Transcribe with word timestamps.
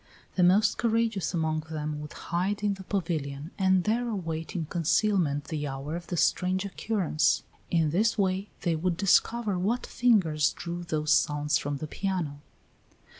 The 0.33 0.41
most 0.41 0.79
courageous 0.79 1.31
among 1.31 1.59
them 1.69 2.01
would 2.01 2.13
hide 2.13 2.63
in 2.63 2.73
the 2.73 2.83
pavilion, 2.83 3.51
and 3.59 3.83
there 3.83 4.09
await 4.09 4.55
in 4.55 4.65
concealment 4.65 5.43
the 5.49 5.67
hour 5.67 5.95
of 5.95 6.07
the 6.07 6.17
strange 6.17 6.65
occurrence; 6.65 7.43
in 7.69 7.91
this 7.91 8.17
way 8.17 8.49
they 8.61 8.75
would 8.75 8.97
discover 8.97 9.59
what 9.59 9.85
fingers 9.85 10.53
drew 10.53 10.81
those 10.83 11.13
sounds 11.13 11.59
from 11.59 11.77
the 11.77 11.85
piano. 11.85 12.41